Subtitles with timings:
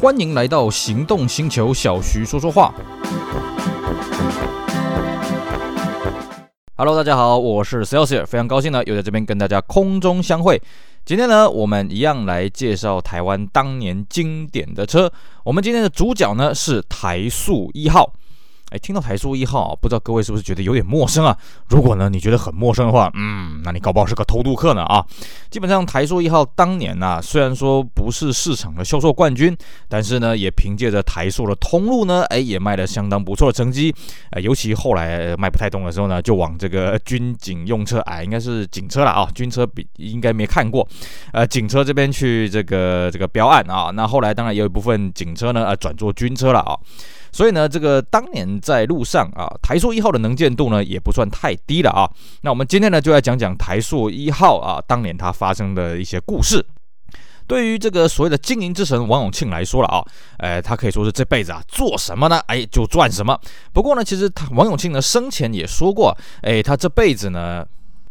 [0.00, 2.72] 欢迎来到行动星球，小徐说说话。
[6.76, 10.62] Hello，大家好，我是 Celsius，非常高兴呢，又在这边跟大家空中相会。
[11.04, 15.12] 今天呢，我们一样来介绍台湾当年经典的车。
[15.42, 18.12] 我们今天的主角呢是台塑一号。
[18.70, 21.36] 哎，听到台塑一号，不知道各位是不是觉得有点陌生啊？
[21.68, 25.02] 如果呢你觉得很陌生的话，嗯，那你搞不好是个偷渡客呢啊！
[25.50, 29.56] 基本上台塑一号当年啊，虽然说不是市场的销售冠军，
[29.88, 33.94] 但是呢也凭借着台塑的通路呢，哎也卖了相当不错的成绩。
[34.32, 40.86] 呃，尤其后来卖不太动的时候呢，就往这个军警用车，哎，应该是警车了啊，军车比应该没看过，
[41.32, 43.90] 呃，警车这边去这个这个标案啊。
[43.94, 46.76] 那后来当然也有一部分警车呢，呃，转做军车了啊。
[47.32, 52.08] 所以呢，这个当年在路上啊，台塑一号的能见度呢也不算太低了啊。
[52.42, 56.64] 那我们今天呢就来讲讲台塑一号啊，当年它发生的一些故事。
[57.46, 60.04] 对于这个所谓的经营之神王永庆来说了啊，
[60.38, 63.38] 哎，他可以说是这辈子啊做什么呢，哎，就赚什么。
[63.72, 67.64] 不过呢，其实他王永庆呢生前也说过，哎，他这辈子呢。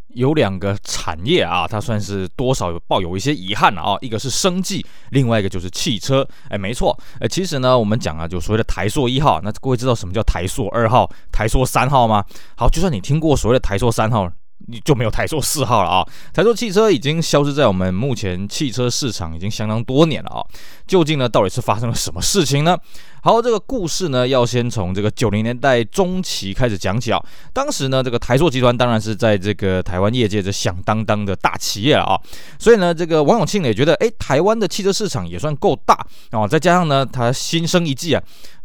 [0.10, 3.98] 有两个产业啊，它算是多少有抱有一些遗憾了啊。
[4.02, 6.28] 一个是生计，另外一个就是汽车。
[6.50, 6.98] 哎，没错。
[7.20, 12.24] 哎，其实呢，我们讲啊，就所谓的台塑一号，那各位知道什么叫台塑二号、台塑三号吗？
[12.56, 14.32] 好，就算你听过所谓的台塑三号。
[14.68, 16.06] 你就没有台硕四号了啊！
[16.34, 20.44] 台硕汽车已经消失在我们目前汽车市场已经相当多年了啊！
[20.86, 22.78] 究竟呢，到底是发生了什么事情呢？
[23.22, 27.22] 好，这个故事呢，要先从这个九零年代中期开始讲起啊。
[27.52, 32.20] 当时呢，这个台硕集团当然是在这个台湾业界这响当当的大企业了啊。
[32.60, 35.96] 所以呢，这个王永庆也觉得，哎，台湾的汽车市场也算够大
[36.32, 36.48] 啊。
[36.48, 38.22] 再加上呢，他心生一计啊。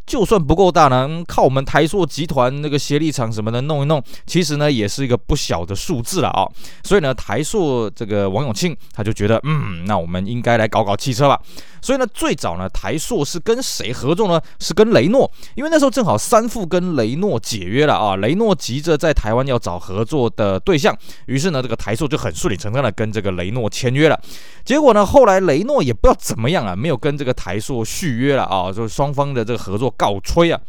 [0.07, 6.47] 就算不够大呢，靠我们台塑集团那个协力厂什么的弄一弄，其实呢也是一个不小的数字了啊。
[6.83, 11.41] 所以呢，台塑这个王永庆他就觉得，嗯，那我们应该来搞搞汽车吧。
[11.81, 14.41] 所以呢，最早呢，台塑是跟谁合作呢？
[14.61, 18.17] 是跟雷诺，因为那时候正好三富跟雷诺解约了啊。
[18.17, 20.97] 雷诺急着在台湾要找合作的对象，
[21.27, 24.21] 于是呢，这个台塑就很顺理成章的跟这个雷诺签约了。
[24.65, 30.61] 结果呢，后来雷诺也不知道怎么样啊，没有跟这个台塑续约了啊，就双方的这个合作告吹啊。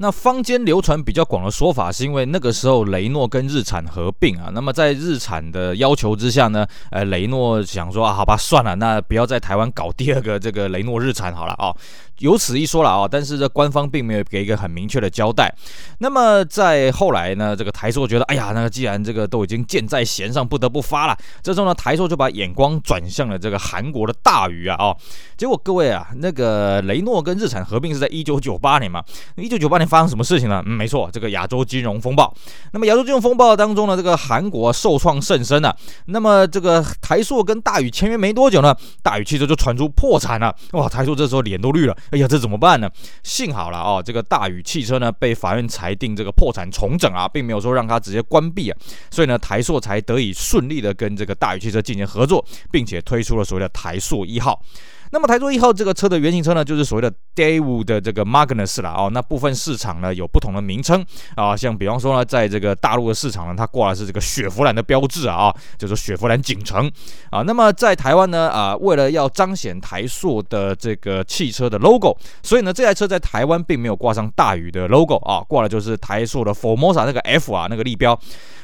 [0.00, 11.74] 那坊间流传比较广的说法，是因为那个时候雷诺跟日产合并啊，那么在日产的要求之下呢，呃，雷诺想说啊，好吧，算了，那不要在台湾搞第二个这个雷诺日产好了啊。
[12.18, 15.52] 有此一说了啊，但是这官方并没有给一个很明确的交代。
[15.98, 21.16] 那么在后来呢，这个台硕觉得，哎呀，那既然这个都已经箭在弦上，不得不发了。
[21.42, 24.94] 这时候呢，台硕就把眼光转向了这个韩国的大宇啊啊。
[25.36, 29.02] 结果各位啊，那个雷诺跟日产合并是在一九九八年嘛？
[29.36, 30.62] 一九九八年发生什么事情呢？
[30.66, 32.34] 嗯，没错，这个亚洲金融风暴。
[32.72, 35.74] 那么亚洲金融风暴当中呢，这个韩国受创甚深啊。
[36.06, 40.54] 那么这个台硕跟大宇签约没多久呢，大宇汽车就传出破产了。
[40.72, 41.96] 哇，台硕这时候脸都绿了。
[42.10, 42.90] 哎呀，这怎么办呢？
[43.22, 48.78] 幸好了哦，这个大宇汽车呢被法院裁定这个破产重整啊，并没有说让它直接关闭啊，
[49.10, 54.62] 所以呢台硕才得以顺利的跟这个大宇汽车进行合作，并且推出了所谓的台硕一号。
[55.10, 59.10] 那么台塑一号这个车的原型车呢，就是所谓的 Daewoo 的这个 Magnus 了哦。
[59.12, 61.04] 那部分市场呢有不同的名称
[61.34, 66.90] 啊，像比方说呢，在这个大陆的市场呢，它挂的是这个雪佛兰的标志啊，就是雪佛兰景程
[67.30, 67.42] 啊。
[67.42, 78.18] 那么在台湾呢啊，为了要彰显台塑的这个汽车的 logo，所以呢这台车在台湾并没有挂上大宇的 logo 啊，挂的就是台塑的 Formosa 那个 F 啊那个立标。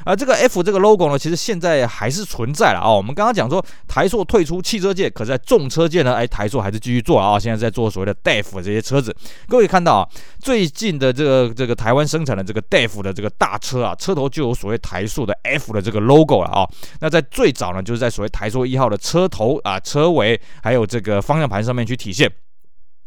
[0.05, 2.93] 啊，这个 F 这个 logo 呢，其实现在还是存在了啊。
[2.93, 7.39] 我们刚刚讲说台塑退出汽车界，可在重车界呢，哎，台塑还是继续做啊。
[7.39, 9.15] 现在在做所谓的 DEF 这些车子，
[9.47, 10.09] 各位看到啊，
[10.41, 16.69] 最近的这个这个台湾生产的这个 DEF 的这个大车啊，车头就有所谓台塑的 F 的这个 logo 了啊。
[17.01, 22.29] 那在最早呢，就是在所谓台塑一号的车头啊、车尾还有这个方向盘上面去体现。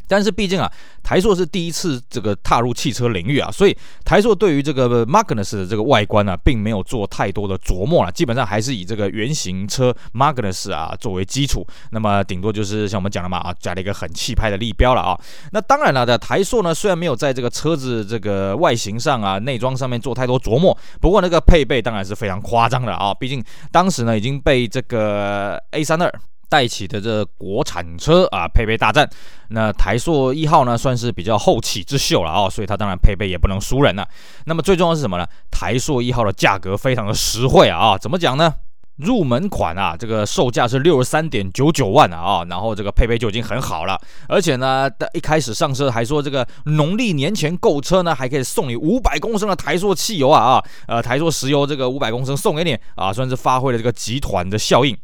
[0.08, 0.72] 但是毕竟啊，
[1.04, 3.76] 台硕是第一次这个踏入汽车领域啊，所以
[4.06, 15.20] 台硕对于这个 Magnus 的这个外观啊，并没有做太多的琢磨了，基本上还是以这个原型车 Magnus 啊作为基础，那么顶多就是像我们讲的嘛啊，加了一个很气派的立标了啊。
[15.52, 26.10] 那当然了，的台硕呢，虽然没有在这个车子这个外形上啊、内装上面做太多琢磨，不过那个配备当然是非常夸张的啊，毕竟当时呢已经被这个 A32。
[26.50, 29.10] 带起的这国产车啊，配备大战，
[29.50, 34.08] 那台硕一号呢，算是比较后起之秀了啊，所以它当然配备也不能输人了。
[34.46, 35.26] 那么最重要是什么呢？
[35.52, 38.54] 台硕一号的价格非常的实惠啊啊，怎么讲呢？
[38.98, 43.96] 入门款啊，这个售价是六十三点九九万啊啊，然后这个配备就已经很好了，
[44.28, 54.98] 而且呢，一开始上车还说这个农历年前购车呢，还可以送你五百公升的台塑汽油啊啊，呃，台塑石油这个五百公升送给你啊，算是发挥了这个集团的效应。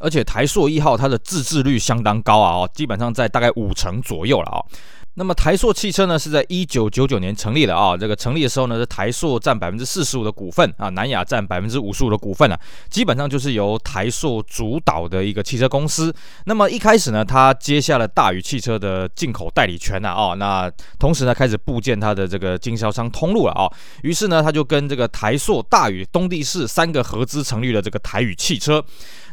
[0.00, 4.58] 而且台塑一号它的自制率相当高啊，哦，基本上在大概五成左右了啊。
[5.14, 7.96] 那么台塑汽车呢，是在一九九九年成立的啊。
[7.96, 12.58] 这个成立的时候呢，是台塑占百分之四十五的股份啊，南亚占百分之五十五的股份啊，
[12.88, 16.14] 基本上就是由台塑主导的一个汽车公司。
[16.46, 23.68] 那么一开始呢，他接下了大宇汽车的进口代理权啊，哦，那同时呢，开始布建他的这个经销商通路了啊。
[24.04, 28.82] 于是呢，他就跟这个台塑、大宇、东帝士三个合资成立了这个台宇汽车。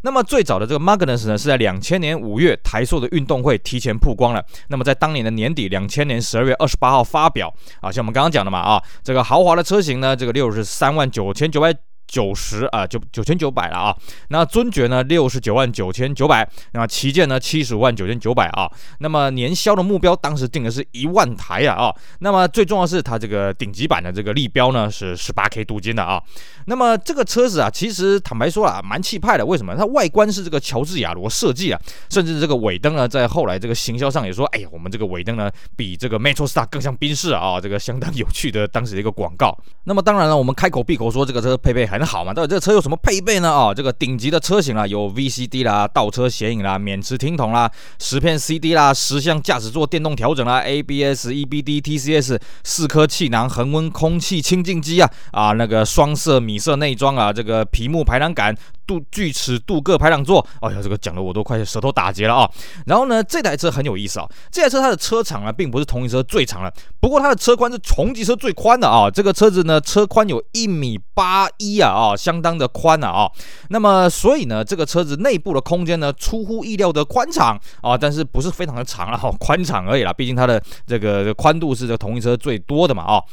[0.04, 4.44] 那么最早的这个 Magnus 呢，是在两千年五月台塑的运动会提前曝光了。
[4.70, 11.74] 那么在当年的年底，两千年十二月二十八号发表啊，像我们刚刚讲的嘛啊，这个豪华的车型呢，这个六十三万九千九百。
[12.07, 13.95] 九十啊，九九千九百了啊。
[14.30, 16.48] 那尊爵呢，六十九万九千九百。
[16.71, 18.69] 那旗舰呢，七十五万九千九百啊。
[19.00, 21.95] 那么年销的目标当时定的是一万台啊啊。
[22.19, 26.21] 那么最重要的是它这个顶级版的这个立标呢是十八 K 镀金的啊。
[26.68, 29.45] 那么这个车子啊，其实坦白说啊，蛮气派的。
[29.45, 29.75] 为什么？
[29.75, 37.59] 它外观是这个乔治亚罗设计啊，甚至这个尾灯呢，在后来这个行销上也说，哎呀，我们这个尾灯呢，比这个 Metrostar 更像宾士啊。
[37.59, 39.57] 这个相当有趣的当时的一个广告。
[39.86, 43.50] 那么当然了，我们开口闭口说这个车配备还很好嘛，到底这个车有什么配备呢？
[43.50, 58.56] 哦，这个顶级的车型啊，有 VCD 啦、倒车显影啦、免持听筒啦、十片 CD 啦、十项驾驶座电动调整啦、ABS、EBD、TCS、四颗气囊、恒温空气清净机啊啊，那个双色米色内装啊，这个皮木排挡杆。
[58.88, 62.50] 镀锯齿镀铬排挡座，哎呀，这个讲的我都快舌头打结了啊！
[62.86, 69.12] 然后呢，这台车很有意思啊，这台车它的车长啊，并不是同级车最长的，不过它的车宽是同级车最宽的啊。
[69.12, 73.31] 这个车子呢，车宽有一米八一啊啊，相当的宽啊啊。
[73.69, 80.13] 那么所以呢，这个车子内部的空间呢，出乎意料的宽敞啊，但是不是非常的长了，宽敞而已啦。
[80.13, 83.24] 毕竟它的这个宽度是这同一车最多的嘛啊。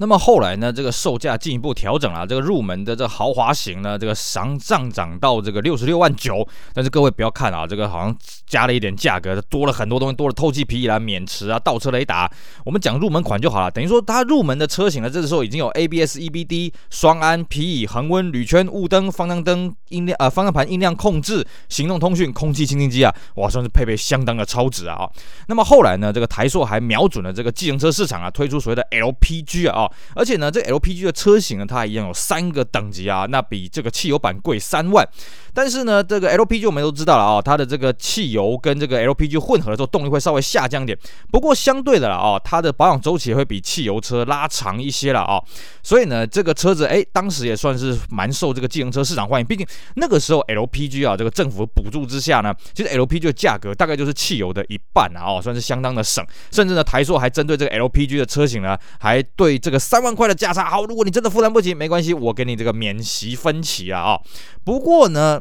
[0.00, 6.48] 那么后来呢，这个售价进一步调整了，这个入门的这豪华型呢，这个上上涨到这个六十六万九。
[6.72, 8.16] 但是各位不要看啊，这个好像
[8.46, 12.30] 加了一点价格，多了很多东西，多了透气皮啦、免持啊、倒车雷达。
[12.64, 25.06] 我们讲入门款就好了，等于说它入门的车型呢，这个时候已经有 ABS、EBD、双安、皮椅、恒温、铝圈、雾灯、方向灯、音量啊、方向盘音量控制、行动通讯、空气清新机啊，哇，算是配备相当的超值啊。
[25.48, 29.89] 那么后来呢，这个台硕还瞄准了这个计程车市场啊，推出所谓的 LPG 啊。
[30.14, 35.06] 而且呢，这 LPG 的车型呢，它一样有三个等级啊，那比这个汽油版贵三万。
[35.52, 40.96] 但是呢，这个 LPG 我们都知道了啊，它的这个汽油跟这个 LPG 混合的时候，动力会稍微下降点。
[41.32, 45.42] 不过相对的了啊，它的保养周期会比汽油车拉长一些了啊。
[45.82, 49.46] 所以呢，这个车子哎，当时也算是蛮受这个计程车市场欢迎。
[49.46, 49.66] 毕竟
[49.96, 56.24] 那个时候 LPG 啊，这个政府补助之下呢，其实 LPG 的价格大概就是汽油的一半啊，哦，算是相当的省。
[56.52, 64.20] 甚至呢，台塑还针对这个 LPG 的车型呢，还对这个三万块的价差，好，如果你真的负担不起，没关系，我给你这个免息分期啊啊。
[64.62, 65.40] 不过呢。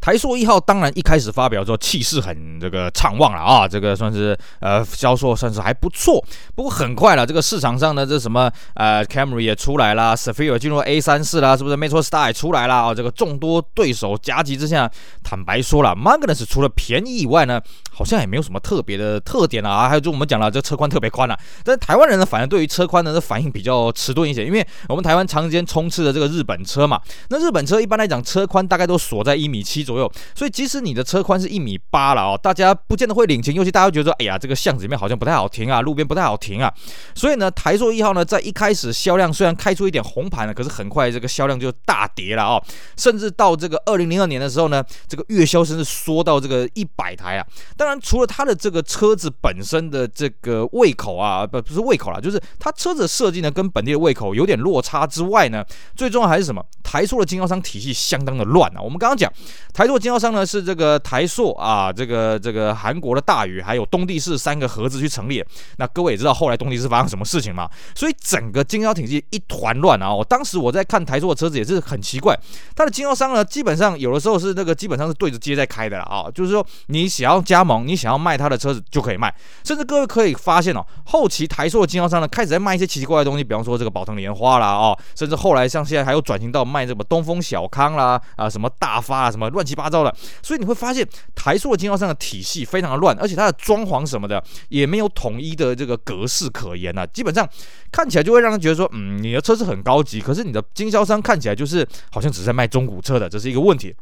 [0.00, 6.24] 台塑一号当然一开始发表之后气势很这个畅旺了啊，这个算是呃销售算是还不错。
[6.54, 12.94] 不过很快了，这个市场上的这什么呃 Camry 也出来啦 s a f i r e 进入 A 三四啦，是不是 Metrostar 也出来了啊？
[12.94, 14.88] 这个众多对手夹击之下，
[15.24, 17.60] 坦白说了，Magnus 除了便宜以外呢，
[17.98, 19.88] 好像也没有什么特别的特点啊。
[19.88, 27.00] 还有就我们讲了，这车宽特别宽了，但是台湾人呢，反而对于车宽呢，这反应比较迟钝一些，因为我们台湾长时间充斥的这个日本车嘛，
[27.30, 36.72] 那日本车一般来讲车宽大概都锁在一米七左右，所以即使你的车宽是一米八了哦，大家不见得会领情，尤其大家觉得说，哎呀，这个巷子里面好像不太好停啊，路边不太好停啊。
[37.14, 42.62] 所以呢，台硕一号呢，在一开始销量虽然开出一点红盘了，可是很快这个销量就大跌了哦，
[42.96, 47.46] 甚至到这个二零零二年的时候呢，这个月销甚至缩到这个一百台啊。
[47.76, 55.64] 但当然，除了它的这个车子本身的这个胃口啊，不不是胃口啦，就是它车子设计呢，跟本地的胃口有点落差之外呢，
[55.96, 56.62] 最重要还是什么？
[56.82, 58.80] 台塑的经销商体系相当的乱啊。
[58.82, 59.32] 我们刚刚讲
[59.72, 65.42] 台塑经销商呢是这个台塑啊，这个这个韩国的大宇还有东帝士三个合资去成立。
[65.78, 67.70] 那各位也知道后来东帝士发生什么事情吗？
[67.94, 70.14] 所以整个经销体系一团乱啊！
[70.14, 72.38] 我当时我在看台塑的车子也是很奇怪，
[72.76, 79.34] 它的经销商呢基本上有的时候是那个基本上是对着街在开的了啊，就是说你想要加盟，你想要卖他的车子就可以卖。
[79.64, 90.14] 甚至各位可以发现哦，后期台塑的经销商呢开始在卖一些奇奇怪怪的东西，比方说这个宝腾莲花啦啊，甚至后来像现在还有转型到卖什么东风小康啦啊，什么大发啊，什么乱七八糟的。
[90.42, 97.06] 所以你会发现台塑的经销商的体系非常的乱，而且它的装潢什么的也没有统一的这个格式可言呐、啊。
[97.06, 97.48] 基本上
[97.90, 103.94] 看起来就会让人觉得说，嗯，你的车是很高级，可是你的经销商看起来就是好像只是在卖中古车的，这是一个问题。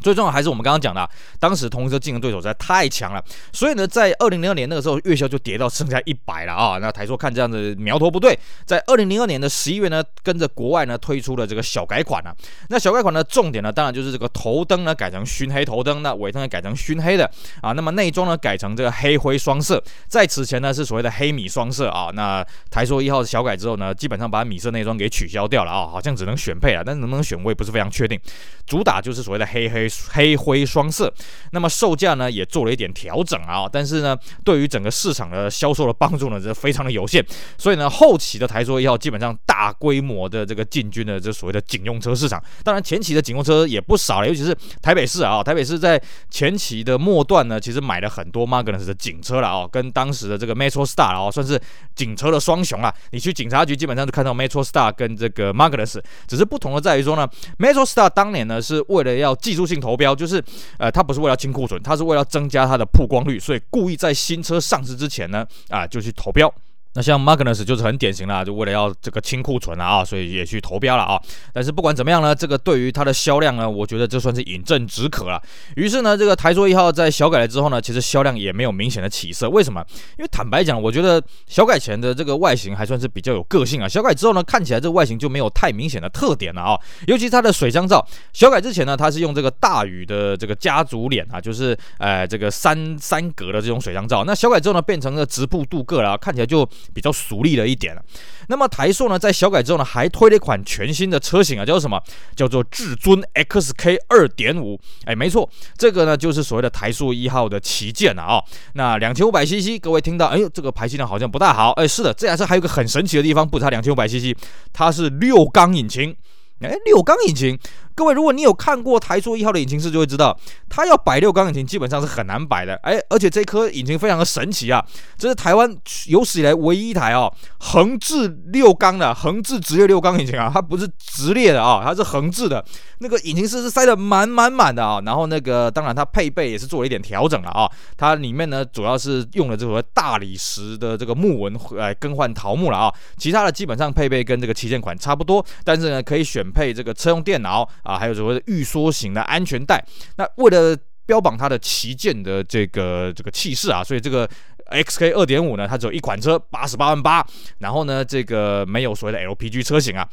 [0.00, 6.78] 最重要还是我们刚刚讲的，当时同一车竞争对手实在太强了，所以呢，在二零零二年那个时候，月销就跌到剩下一百了啊。
[6.78, 12.34] 那台硕看这样子苗头不对，在二零零二年的十一月呢，跟着国外呢推出了这个小改款啊。
[12.68, 17.30] 那小改款呢，重点呢，当然就是这个头灯呢改成熏黑头灯，那尾灯呢改成熏黑的
[17.60, 17.72] 啊。
[17.72, 22.10] 那么内装呢改成这个黑灰双色，在此前呢是所谓的黑米双色啊。
[22.14, 28.18] 那台硕一号小改之后呢，基本上把米色内装给取消掉了啊，好像只能选配了，但是能不能选我也不是非常确定。
[28.66, 29.89] 主打就是所谓的黑黑。
[30.12, 31.12] 黑灰双色，
[31.52, 37.24] 那么售价呢也做了一点调整啊，但是呢，对于整个市场的销售的帮助呢，是非常的有限。
[37.58, 42.40] 所以呢，后期的台塑一号基本上大规模的这个进军了这所谓的警用车市场。
[42.62, 51.60] 当然，前期的警用车也不少了，尤其是台北市啊，台北市在前期的末段呢，其实买了很多 Magnus 的警车了啊，跟当时的这个 Metro Star 啊，算是
[51.96, 52.94] 警车的双雄啊。
[53.10, 57.28] 你去警察局基本上就看到 Metro Star 跟这个 Magnus，只是不同的在于说呢
[57.58, 59.79] ，Metro Star 当年呢是为了要技术性。
[59.80, 60.42] 投标就是，
[60.78, 66.52] 呃，它不是为了清库存，它是为了增加它的曝光率，所以故意在新车上市之前呢，啊，就去投标。
[66.94, 71.20] 那像 Magnus 就是很典型啦，就为了要这个清库存了啊，所以也去投标了啊。
[71.52, 75.40] 但是不管怎么样呢，这个对于它的销量呢，我觉得这算是饮鸩止渴了。
[75.76, 79.48] 于是呢，这个台塑一号在小改了之后呢，其实销量也没有明显的起色。
[79.48, 79.84] 为什么？
[80.18, 83.88] 因为坦白讲，我觉得小改前的这个外形还算是比较有个性啊。
[83.88, 86.76] 小改之后呢，看起来这个外形就没有太明显的特点了啊。
[87.06, 94.24] 尤其它的水箱罩，小改之前呢，它是用这个大宇的这个家族脸啊，就是呃这个三三格的这种水箱罩。
[94.24, 98.02] 那小改之后呢，变成了直瀑镀铬了，啊看起来就比较熟练了一点了。
[98.48, 102.02] 那么台硕呢，在小改之后呢，还推了一款全新的车型啊，叫什么？
[102.34, 104.78] 叫做至尊 XK 二点五。
[105.04, 108.42] 哎，没错，这个呢就是所谓的台硕一号的旗舰了啊。
[108.74, 111.70] 那两千五百 CC，各位听到，哎呦，这个排气量好像不大好。
[111.72, 114.36] 哎，是的，这台车还有个很神奇的地方，不差两千五百 CC，
[114.72, 116.16] 它是六缸引擎。
[116.60, 117.58] 哎，六缸引擎。
[117.94, 120.34] 各位，如果你有看过台塑一号的引擎室，就会知道，
[120.70, 122.74] 它要摆六缸引擎基本上是很难摆的。
[122.76, 124.82] 哎，而且这颗引擎非常的神奇啊，
[125.18, 125.76] 这是台湾
[126.06, 132.64] 有史以来唯一一台哦横置六缸的横置直列六缸引擎啊，它不是直列的啊，它是横置的。
[133.00, 147.68] 那个引擎室是塞得满满满的啊，然后那个当然它配备也是做了一点调整了啊，它里面呢主要是用了这个大理石的这个木纹来更换桃木了啊，其他的基本上配备跟这个旗舰款差不多，但是呢可以选配这个车用电脑。
[147.82, 149.84] 啊，还有所谓的预缩型的安全带，
[150.16, 150.76] 那为了
[151.06, 154.28] 标榜它的旗舰的这个这个气势啊，所以这个
[154.70, 157.26] XK 二点五呢，它只有一款车，八十八万八，
[157.58, 160.08] 然后呢，这个没有所谓的 LPG 车型啊。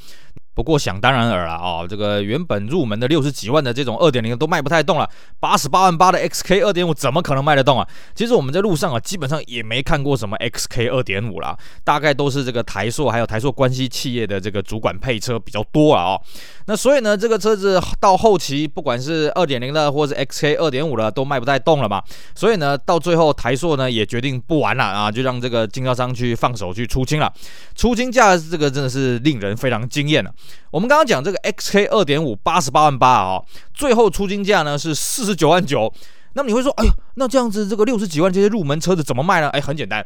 [0.58, 5.08] 不过想当然尔了啊，这个原本入门的六十几万的这种二点零都卖不太动了，
[5.40, 7.88] 八十八万八的 XK 二点五怎么可能卖得动啊？
[8.16, 16.20] 其实我们在路上啊，基本上也没看过什么 XK 二点五啦，大概都是这个台硕还有台硕关系企业的这个主管配车比较多了啊。
[16.66, 22.02] 那所以呢，这个车子到后期不管是二点零的或是 XK 二点五的都卖不太动了嘛，
[22.34, 27.32] 所以呢，到最后台硕呢也决定不玩了啊，就让这个经销商去放手去出清了，
[27.76, 30.34] 出清价这个真的是令人非常惊艳了。
[30.72, 33.42] 我们刚刚讲这个 XK 二点五八十八万八啊，
[33.74, 35.92] 最后出金价呢是四十九万九。
[36.34, 39.50] 那么你会说，哎呦，那这样子这个六十几万这些入门车子怎么卖呢？
[39.50, 40.06] 哎，很简单，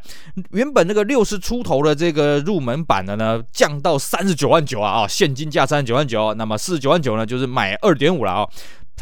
[0.52, 8.48] 原本那个六十出头的这个入门版的呢，降到三十九万九啊啊，现金价三十九万九，那么四十九万九呢，就是买二点五了啊。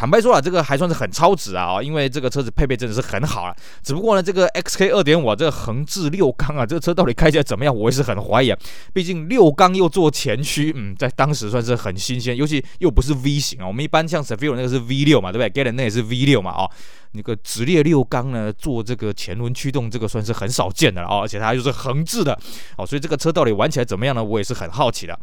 [0.00, 3.54] 坦白说啊，这个还算是很超值啊，因为这个车子配备真的是很好啊。
[3.82, 8.58] 只不过呢，这个 XK 二点五啊，这个横置六缸啊，这个车到底开起来怎么样，我也是很怀疑啊。
[8.94, 13.66] 毕竟六缸又做前驱，嗯，在当时算是很新鲜，尤其又不是 V 型啊。
[13.66, 16.70] 我们一般像 s e v i r o 那个是 V 六嘛，对不对？Galant 那也是 V 六嘛，哦。
[17.12, 22.38] 那个直列六缸呢，做这个前轮驱动，这个算是很少见的了哦，而且它又是横置的
[22.76, 24.22] 哦，所以这个车到底玩起来怎么样呢？
[24.22, 25.18] 我也是很好奇的。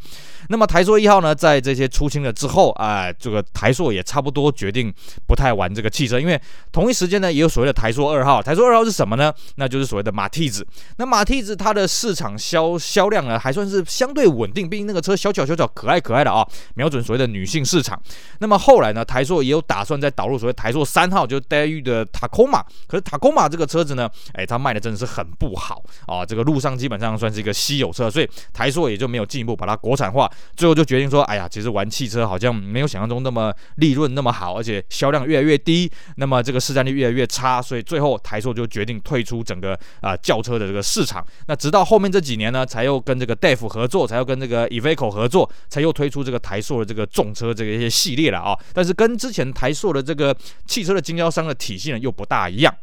[0.50, 4.94] 那么台硕一号呢，在这些出清了之后，啊、这个台硕也差不多决定
[5.26, 6.40] 不太玩这个汽车，因为
[6.72, 8.42] 同一时间呢，也有所谓的台硕二号。
[8.42, 9.34] 台硕二号是什么呢？
[9.56, 10.66] 那就是所谓的马蹄子。
[10.98, 18.02] 那马蹄子它的市场销销量呢，还算是相对稳定，毕竟那个车小巧小巧，可爱可爱的啊、哦，瞄准所谓的女性市场。
[18.40, 41.26] 那么后来呢，台硕也有打算再导入所谓台硕三号，就带的的塔科马，可是塔科马这个车子呢，哎，它卖的真的是很不好啊，这个路上基本上算是一个稀有车，所以台硕也就没有进一步把它国产化，最后就决定说，哎呀，其实玩汽车好像没有想象中那么利润那么好，而且销量越来越低，那么这个市占率越来越差，所以最后台硕就决定退出整个啊轿车的这个市场。
[41.48, 48.58] 那直到后面这几年呢，才又跟这个 DEF 合作，才又跟这个 Iveco 合作，才又推出这个台硕的这个重车这个一些系列了啊。
[48.74, 52.74] 但是跟之前台硕的这个汽车的经销商的体系呢，又不大一样。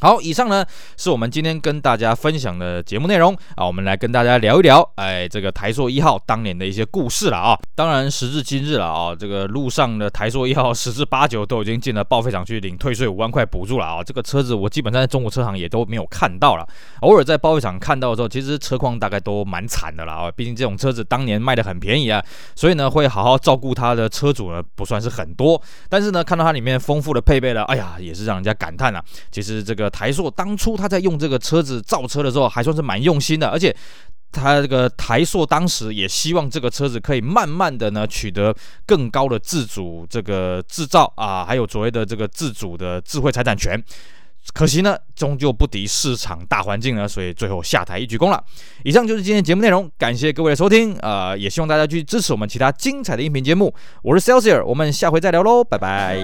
[0.00, 0.64] 好，以上呢
[0.96, 7.58] 是我们今天跟大家分享的节目内容啊，我们来跟大家聊一聊，哎，这个台硕一号当年的一些故事了啊。
[7.74, 14.00] 当然，时至今日了啊，这个路上的台硕一号十之八九都已经进了报废厂去领退税五万块补助了啊。
[14.00, 16.64] 这个车子我基本上在中国车行也都没有看到了，
[17.00, 20.30] 偶尔在报废厂看到的时候，其实车况大概都蛮惨的了啊。
[20.30, 22.24] 毕竟这种车子当年卖的很便宜啊，
[22.54, 25.60] 所以呢，会好好照顾它的车主呢不算是很多。
[25.88, 29.02] 但是呢，看到它里面丰富的配备了，哎呀，也是让人家感叹啊。
[29.32, 29.87] 其实这个。
[29.90, 33.74] 台硕当初他在用这个车子造车的时候，还算是蛮用心的，而且
[34.30, 38.54] 他这个台硕当时也希望这个车子可以慢慢的呢取得
[38.86, 43.82] 更高的自主这个制造啊，还有所谓的这个自主的智慧财产权。
[44.54, 48.42] 可惜呢，终究不敌市场大环境呢，所以最后下台一鞠躬了。
[48.82, 53.74] 以上就是今天节目内容，感谢各位的收听，呃，也希望大家去支持我们其他精彩的音频节目。
[54.02, 56.16] 我是 Celsius，我们下回再聊喽，拜拜。